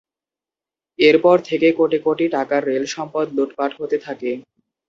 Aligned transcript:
এরপর 0.99 1.37
থেকে 1.49 1.67
কোটি 1.79 1.97
কোটি 2.05 2.25
টাকার 2.35 2.61
রেল 2.65 2.85
সম্পদ 2.95 3.25
লুটপাট 3.33 3.71
হতে 3.79 3.97
থাকে। 4.05 4.31